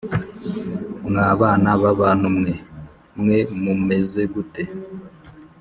Mwa 1.07 1.27
bana 1.39 1.69
b 1.81 1.83
abantu 1.93 2.25
mwese 2.37 2.65
mwe 3.19 3.39
mumeze 3.63 4.21
gute. 4.33 4.63